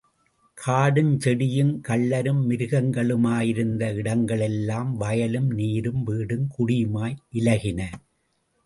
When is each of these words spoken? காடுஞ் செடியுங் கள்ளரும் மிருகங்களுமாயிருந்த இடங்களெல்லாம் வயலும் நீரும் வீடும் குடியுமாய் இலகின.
காடுஞ் 0.57 1.11
செடியுங் 1.17 1.73
கள்ளரும் 1.87 2.41
மிருகங்களுமாயிருந்த 2.49 3.91
இடங்களெல்லாம் 3.93 4.91
வயலும் 4.97 5.49
நீரும் 5.51 6.03
வீடும் 6.03 6.47
குடியுமாய் 6.57 7.17
இலகின. 7.33 7.89